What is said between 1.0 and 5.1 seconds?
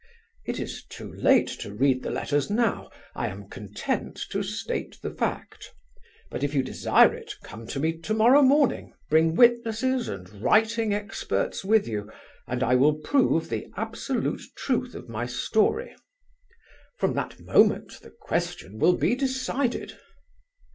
late to read the letters now; I am content to state